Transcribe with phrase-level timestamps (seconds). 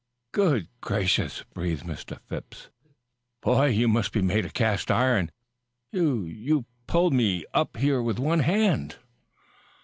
[0.31, 2.19] "Good gracious!" breathed Mr.
[2.27, 2.71] Phipps.
[3.43, 5.29] "Boy, you must be made of cast iron.
[5.91, 8.95] You you pulled me up here with one hand."